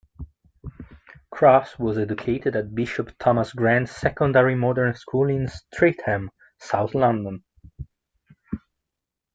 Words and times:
Cross 1.29 1.77
was 1.77 1.99
educated 1.99 2.55
at 2.55 2.73
Bishop 2.73 3.15
Thomas 3.19 3.53
Grant 3.53 3.87
secondary 3.87 4.55
modern 4.55 4.95
school 4.95 5.29
in 5.29 5.47
Streatham, 5.47 6.31
South 6.59 6.95
London. 6.95 7.43